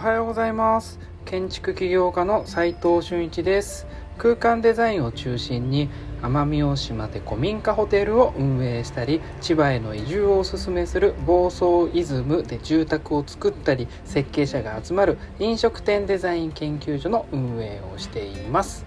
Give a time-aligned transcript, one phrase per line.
[0.00, 0.98] はようございます。
[1.26, 3.86] 建築起業家の斉藤俊一です。
[4.16, 5.90] 空間デザインを中心に
[6.22, 18.86] 奄美大島で古民家ホテルを運営したり千葉への移住をおすすめする房総イズムで住宅を作ったり設計者が集まる飲食店デザイン研究所の運営をしています。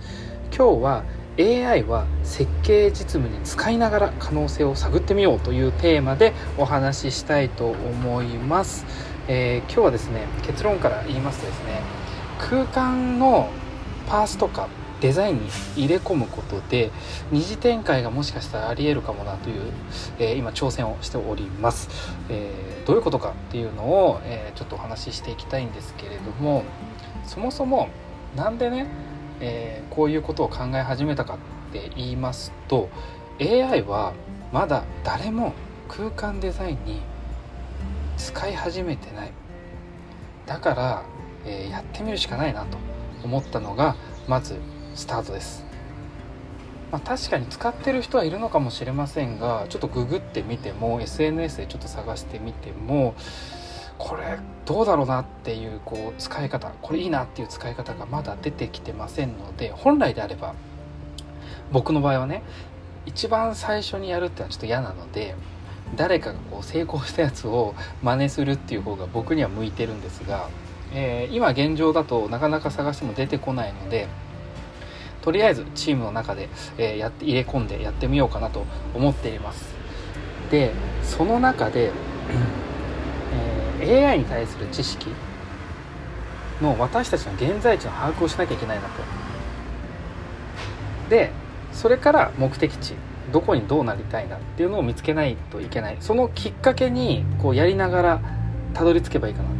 [0.49, 1.03] 今日は
[1.39, 8.85] AI は設計実務に使いながら可能性を探ってみようというテーマでお話ししたいと思います、
[9.27, 11.81] えー、今日はですね結論から言いますとですね
[12.39, 13.49] 空間の
[14.07, 14.67] パースとか
[15.01, 16.91] デザインに入れ込むことで
[17.31, 19.61] 二次展開がもしかしたらありえるかもなという、
[20.19, 21.89] えー、今挑戦をしております、
[22.29, 26.63] えー、どういうことかっていうのを、えー、ちょっとお話ししていきたいんですけれども
[27.25, 27.89] そもそも
[28.35, 28.87] なんでね
[29.43, 31.37] えー、こういうことを考え始めたかっ
[31.73, 32.89] て言いますと
[33.41, 34.13] AI は
[34.51, 35.53] まだ誰も
[35.89, 37.01] 空間デザインに
[38.17, 39.31] 使い始めてない。
[40.45, 41.03] だから、
[41.45, 42.77] えー、やってみるしかないなと
[43.23, 43.95] 思ったのが
[44.27, 44.57] まず
[44.95, 45.65] スタートです、
[46.91, 53.15] まあ、確かに使ってる人はいるのかもしれませんがちょっとググってみても SNS でちょっと探してみても
[53.97, 60.55] これどうだろうなっていうこう使い方これいいなっていう使い方がまだ出てきてませんので本来であれば
[61.71, 62.43] 僕の場合はね
[63.05, 65.35] 一番最初にやるってのはちょっと嫌なので
[65.95, 70.49] 誰かがこう成功したやつを真似するっていう方が僕には向いてるんですが、
[70.93, 74.07] えー、今現状だとなかなか探しても出てこないので
[75.21, 79.73] とりあえずチームの中で、えー、やって入れ込んでやってみようかなと思っています
[80.51, 80.71] で
[81.01, 81.91] その中で
[83.81, 85.07] AI に対する知識
[86.61, 89.03] の私たちの現在地の把握をしなきゃいけないなと。
[91.09, 91.31] で
[91.71, 92.93] それから目的地
[93.31, 98.21] どこにどうなりたいなっていうのを見つけないといけないそのきっかけにこうやりながら
[98.73, 99.53] たどり着けばいいかなと。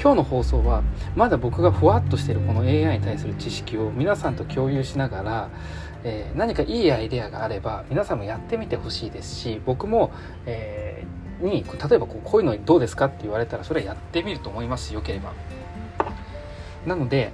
[0.00, 0.82] 今日の放送は
[1.16, 5.48] まだ僕がふわっとしてるこの AI に対する知識を皆さんと共有しながら、
[6.04, 10.12] えー、何かいいアイデアがあれば皆さんもやってみてほしいですし僕も、
[10.46, 15.32] えーに例えばこうこういうのどうですかって言われたらそれはやってみると思いますよければ。
[16.86, 17.32] なので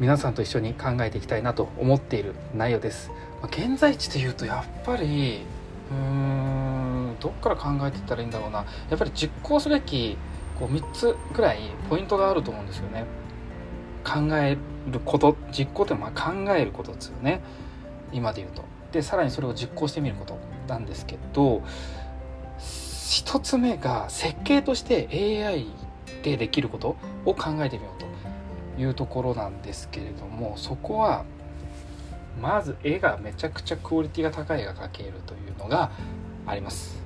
[0.00, 5.42] 皆さんと一緒に考えていきたいなと思っている内容です、まあ、現在地でいうとやっぱり
[5.90, 8.64] うーんどっから考えていったらいいんだろうな。
[8.88, 10.16] やっぱり実行すべき
[10.58, 11.58] こう3つくらい
[11.90, 13.04] ポイントがあると思うんですよね。
[14.04, 14.56] 考え
[14.90, 17.42] ること実行ってまあ考えることですよね。
[18.12, 18.62] 今で言うと。
[18.92, 20.38] でさらにそれを実行してみること
[20.68, 21.62] なんですけど
[23.22, 25.08] 1つ目が設計として
[25.46, 25.66] AI
[26.22, 31.24] でできることを考えてみようというところなんですけれどもそこは
[32.40, 35.90] まず絵がめちゃくちゃクオリティが高い絵が描けるというのが
[36.46, 37.02] あります。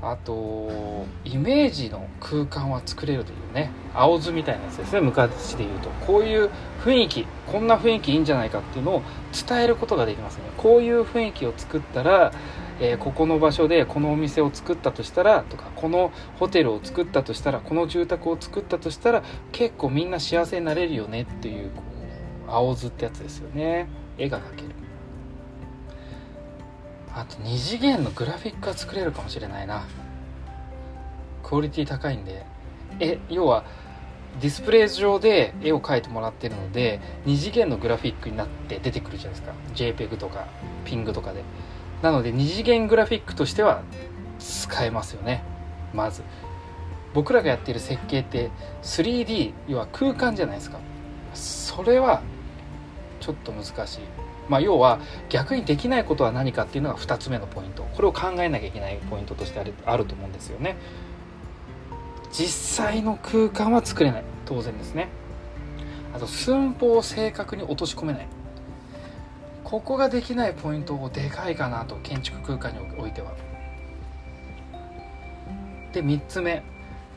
[0.00, 5.90] あとイメージの空間は作れるというね青図みたいなやつですね昔で言うと。
[6.06, 6.50] こういう
[6.84, 9.02] 雰囲気こんな雰囲気いいんじゃないかっていうのを
[9.48, 10.44] 伝えることができますね。
[10.56, 12.32] こういう雰囲気を作ったら
[12.80, 21.70] えー、ここの場所でこのお店を作ったとしたらとかこのホテルを作ったとしたらこの住宅を作ったとしたら結構みんな幸せになれるよねっていう
[22.46, 23.88] 青図ってやつですよね。
[24.18, 24.68] 絵が描ける。
[27.14, 29.86] あと2次元のグラフィックが作れるかもしれないな。
[31.42, 32.44] クオリティ高いんで。
[33.00, 33.64] え要は
[34.40, 39.54] ディスプレイ上で絵を描いてもらってるので2次元のグラフィックになって出てくるじゃないですか。
[39.74, 40.46] JPEG とか
[40.84, 41.42] PING とかで。
[42.02, 43.82] なので二次元グラフィックとしては
[44.38, 45.42] 使えますよね。
[45.92, 46.22] まず。
[47.14, 48.50] 僕らがやってる設計って
[48.82, 50.78] 3D 要は空間じゃないですか。
[51.34, 52.22] それは
[53.20, 54.00] ちょっと難しい。
[54.48, 54.98] まあ要は
[55.28, 57.82] 逆にできないことは何かっていうのが2つ目のポイント。
[57.82, 60.76] これを考えなきゃいけないポイントとしてあるあると思うんですよね。
[62.30, 64.24] 実際の空間は作れない。
[64.46, 65.08] 当然ですね。
[66.14, 68.26] あと寸法を正確に落とし込めない。
[69.64, 73.34] ここができないポイントをでかいかなと建築空間においては。
[75.92, 76.62] で3つ目。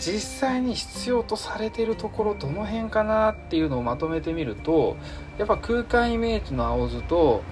[0.02, 4.98] 実際に必要とされてるところどの辺かなっていうのをまとめてみると
[5.38, 7.44] やっぱ空間イメージの青図と、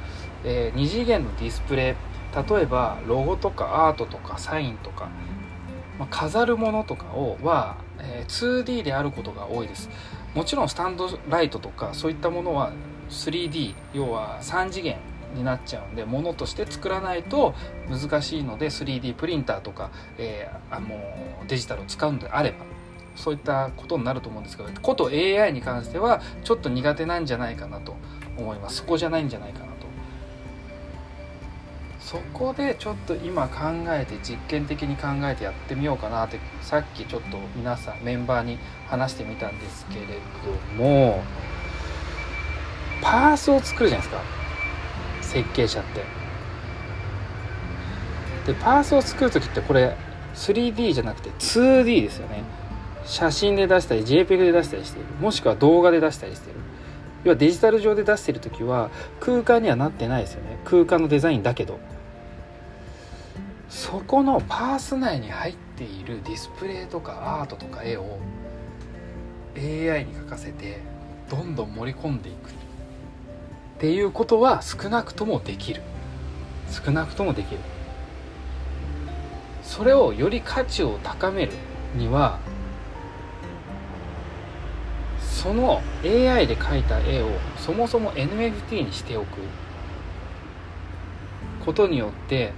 [0.44, 5.10] えー、2次元のディスプレイ例えばロゴとかアートとかサインとか、
[6.00, 9.90] まあ、飾るものとかをは、えー、2D であることが多いです。
[10.36, 12.72] もちろんスタンドライトとかそういったものは
[13.10, 14.98] 3D 要は3次元
[15.34, 17.54] になっちゃうんで物として作らないと
[17.90, 20.90] 難しいので 3D プリンターとか、えー、あの
[21.48, 22.66] デジタルを使うんであれば
[23.16, 27.96] そういったことになると思うんですけどこと AI に関してはちょっと苦手なんじゃないかなと
[28.38, 28.78] 思います。
[28.78, 29.70] そこじゃないんじゃないかなと。
[32.00, 33.60] そこでちょっと今考
[33.90, 40.02] えて実験的に考えてやってみようかなってさっきちょっと皆さんメンバーに話してみたんですけれ
[40.78, 41.22] ども
[43.02, 44.39] パースを作るじゃないですか。
[45.30, 46.04] 設計者って。
[48.48, 49.96] でパースを作る時ってこれ
[50.34, 52.44] 3D じゃなくて 2D ですよね。
[53.06, 55.08] 写真で出したり JPEG で出したりしている。
[55.22, 56.60] もしくは動画で出したりしている。
[57.26, 58.90] 要はデジタル上で出してる時は
[59.20, 60.58] 空間にはなってないですよね。
[60.66, 61.80] 空間のデザインだけど。
[63.70, 68.18] そこのパース内に入っているディスプレイとかアートとか絵を
[69.56, 70.82] AI に書かせて
[71.30, 72.50] どんどん盛り込んでいく。
[73.80, 75.82] っていうことは少なくともできる。
[76.70, 77.62] 少なくともできる。
[79.64, 81.54] それをより価値を高める
[81.96, 82.40] には
[85.22, 89.40] その AI で描いた絵をそもそも NFT にしておく。
[91.64, 92.52] ことによって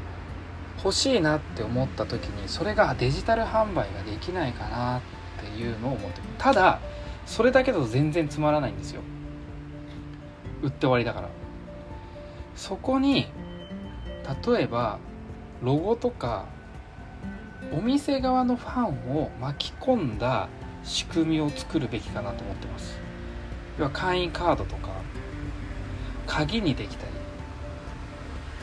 [0.83, 5.01] 欲しいなって思った時にそれがデジタル販売ができないかなっ
[5.39, 6.79] ていうのを思ってただ
[7.27, 9.01] それだけだと全然つまらないんですよ。
[10.61, 11.29] 売って終わりだから。
[12.55, 13.27] そこに
[14.45, 14.99] 例えば
[15.61, 16.45] ロゴとか
[17.71, 20.49] お店側のファンを巻き込んだ
[20.83, 22.99] 仕組みを作るべきかなと思ってます。
[23.77, 24.89] 要は会員カードとか
[26.27, 27.05] 鍵にできた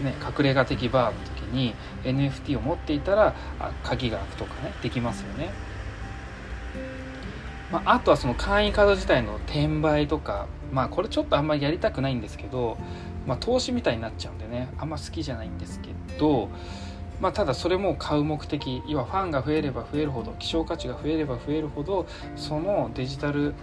[0.01, 1.75] り、ね、隠れ家的バーの時に
[2.05, 5.51] NFT を持っていたらあ鍵が開くとかねできますよね、
[7.71, 12.79] まあ、あとはその会員カード自体の転売とかまあこれちょっとあんまりやりたくないんですけど、
[13.27, 16.49] まあ、投資みたいになっちゃうんでねあんま好きじゃないんですけど
[17.21, 22.07] まあ、ただそれも買う目的要はファンが増えれば増えるほど希少価値が増えれば増えるほど
[22.37, 23.55] そのデジタル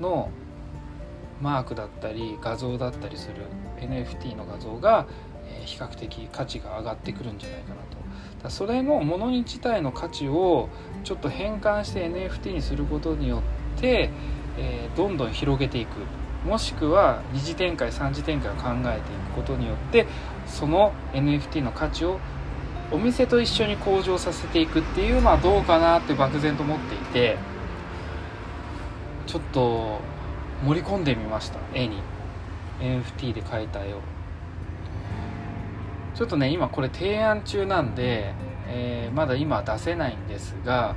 [0.00, 0.30] の
[1.42, 3.34] マークだったり画像だったりする
[3.78, 5.06] NFT の画像が
[5.64, 7.96] 比較的価値が上がってくるんじゃないかなと。
[8.42, 10.68] だそれのものに自体の価値を
[11.02, 13.42] ちょっと変換して NFT にすることによ
[13.76, 14.10] って、
[14.58, 15.90] え、どんどん広げていく。
[16.46, 20.06] もしくは二次展開三次展開を考えていくことによって
[20.46, 22.18] その NFT の価値を
[22.92, 27.38] お店と一緒に向上させていくっていうのはどうかなって漠然と思っていて
[29.26, 30.00] ちょっと
[30.64, 31.58] 盛り込んでみました。
[31.74, 31.98] 絵に。
[32.80, 34.00] NFT で描いた絵を。
[36.14, 38.34] ちょっとね今これ提案中なんで、
[38.68, 40.94] えー、まだ今出せないんですが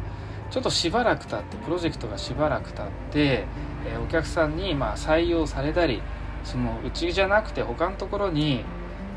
[0.49, 3.45] ちょっとしばらく経ってプロジェクトがしばらく経って、
[3.85, 6.01] えー、お客さんにま採用されたり
[6.43, 8.63] そのうちじゃなくて他のところに、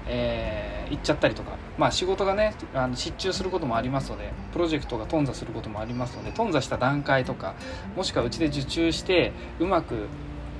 [0.06, 7.54] えー、行っちゃったりとかまあ、仕事がねあの失注することもありますのでプロジェクトが頓挫することもありますので頓挫した段階とか
[7.96, 10.08] もしくはうちで受注してうまく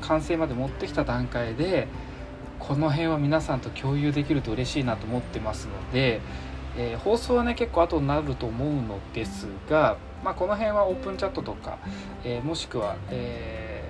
[0.01, 1.89] 完成まで持ってきた段階で
[2.61, 6.21] この辺は皆さんと共有できると嬉しいなと思ってますので、
[6.77, 11.79] えー、放送はね結構後になると思うのですが、まあ、この辺はオープンチャットとか、
[12.25, 13.83] えー、もしくは、え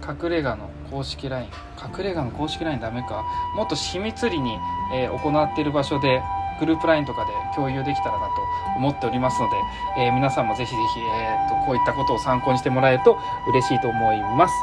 [0.00, 1.48] ー、隠れ家の公式 LINE
[1.80, 3.24] 隠れ家の公式 LINE ダメか
[3.56, 4.58] もっと秘密裏に、
[4.92, 6.22] えー、行っている場所で
[6.60, 8.32] グループ LINE とかで共有できたらなと
[8.76, 9.56] 思っておりますので、
[9.98, 13.18] えー、皆さんもぜひぜひ、えーと、こういったことを参考にしてもらえると
[13.48, 14.54] 嬉しいと思います、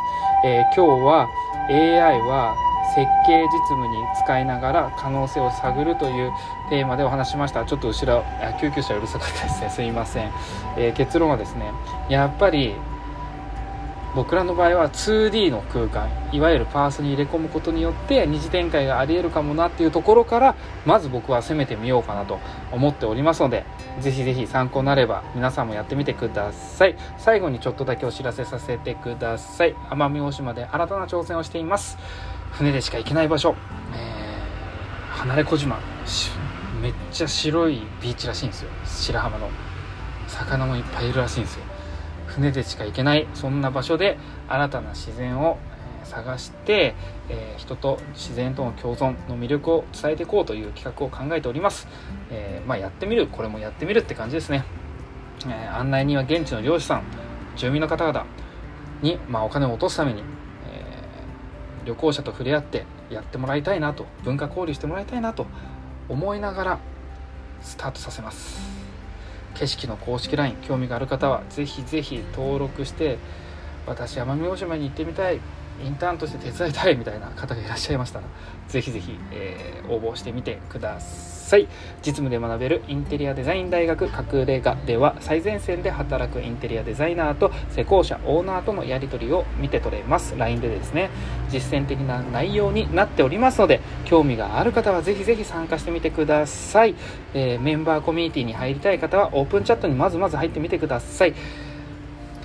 [0.45, 1.29] えー、今日は
[1.69, 6.31] AI は設計実務に使いながら可能性を探るという
[6.69, 7.65] テーマでお話しました。
[7.65, 8.23] ちょっと後ろ
[8.59, 9.69] 救急車うるさかったですね。
[9.69, 10.31] すいません、
[10.77, 11.71] えー、結論はですね
[12.09, 12.75] やっぱり
[14.13, 20.55] 僕らの場合は 2D の空間いわゆるパースに入れ込むことによって二次展開がありえるかもなっていうところから
[20.85, 22.39] まず僕は攻めてみようかなと
[22.73, 23.63] 思っておりますので
[24.01, 26.97] ぜひぜひ参考になれば皆さんもやってみてください。
[27.17, 29.75] 最後にちょっとだけお知らせさせてください。
[29.89, 31.97] 奄美大島で新たな挑戦をしています。
[32.51, 33.55] 船でしか行けない場所、
[33.93, 35.79] えー、離れ小島。
[36.81, 38.69] めっちゃ白いビーチらしいんですよ。
[38.85, 39.49] 白浜の。
[40.27, 41.63] 魚もいっぱいいるらしいんですよ。
[42.27, 43.27] 船でしか行けない。
[43.33, 44.17] そんな場所で
[44.47, 45.57] 新たな自然を
[46.03, 46.95] 探して、
[47.29, 51.87] えー、人と自然との共存の魅力を伝えていこうという企画を考えております、
[52.31, 53.27] えー、まあ、やってみる。
[53.27, 54.65] これもやってみるって感じですね、
[55.45, 57.03] えー、案内人は現地の漁師さん。
[57.55, 58.25] 住民の方々
[59.01, 60.23] に、まあ、お金を落とすために、
[61.85, 65.45] 旅行者と触れ合ってやってもらいたいなと文化交流してもらいたいなと
[66.09, 66.79] 思いながら
[67.61, 68.59] スタートさせます。
[69.55, 73.17] 景色の公式 LINE 興味がある方はぜひぜひ登録して
[73.85, 75.39] 私奄美大島に行ってみたい
[75.83, 78.25] インターンとして手伝いたいみたいな方がいらっしゃいましたら
[78.67, 81.40] ぜひぜひ、えー、応募してみてください。
[81.51, 81.67] さい。
[82.05, 90.35] 実務で学べるインテリアデザイン大学隠れ家では最前線で働くインテリアデザイナーと施工者オーナーとのやり取りを見て取れます。
[90.37, 91.09] LINE でですね。
[91.49, 96.95] 実践的な内容になっておりますので興味がある方はぜひぜひ参加してみてください、
[97.33, 101.33] えー、メンバーコミュニティに入りたい方はオープンチャットにまずまず入ってみてください。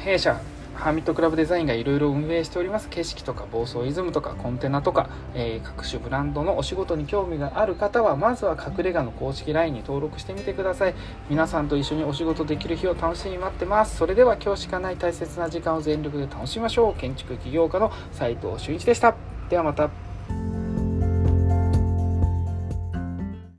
[0.04, 0.40] 弊社
[0.76, 2.88] ハーミットクラブデザインがいろいろ運営しております。
[2.88, 10.94] 景色とか暴走イズムとかコンテナとか、えー、各種ブランドのお仕事に興味がある方はまずは隠れ家の公式 LINE に登録してみてください。
[11.28, 13.96] 皆さんと一緒にお仕事できる日を楽しみに待ってます。
[13.96, 17.00] それでは今日しかない大切な時間を全力で楽しみましょう。
[17.00, 19.16] 建築起業家の斉藤俊一でした。
[19.48, 20.05] ではまた。